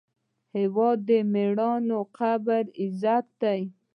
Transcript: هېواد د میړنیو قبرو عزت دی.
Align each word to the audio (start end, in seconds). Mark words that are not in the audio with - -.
هېواد 0.57 0.97
د 1.09 1.11
میړنیو 1.33 1.99
قبرو 2.17 2.71
عزت 2.83 3.25
دی. 3.41 3.61